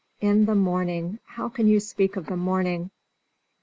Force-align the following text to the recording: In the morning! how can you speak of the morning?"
In 0.19 0.45
the 0.45 0.55
morning! 0.55 1.19
how 1.27 1.47
can 1.47 1.67
you 1.67 1.79
speak 1.79 2.15
of 2.15 2.25
the 2.25 2.35
morning?" 2.35 2.89